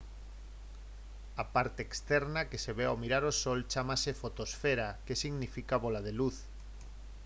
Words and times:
a 1.43 1.43
parte 1.55 1.83
externa 1.87 2.41
que 2.49 2.61
se 2.63 2.71
ve 2.77 2.85
ao 2.87 3.01
mirar 3.03 3.23
o 3.31 3.37
sol 3.43 3.59
chámase 3.71 4.11
fotosfera 4.21 4.87
que 5.05 5.19
significa 5.23 5.81
«bóla 5.83 6.01
de 6.07 6.13
luz» 6.19 6.37